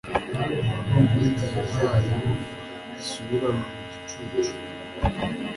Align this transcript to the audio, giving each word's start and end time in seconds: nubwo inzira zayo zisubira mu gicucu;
nubwo 0.89 1.15
inzira 1.27 1.61
zayo 1.75 2.15
zisubira 2.93 3.47
mu 3.57 3.65
gicucu; 3.89 4.53